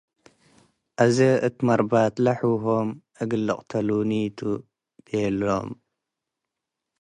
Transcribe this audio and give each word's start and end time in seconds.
አዜ 1.03 1.17
እት 1.47 1.55
መርባትለ 1.67 2.25
ሑሆም 2.41 2.89
እግል 3.21 3.41
ልቅተሉኒ 3.47 4.11
ቱ!" 4.37 4.39
ቤሎም። 5.05 5.69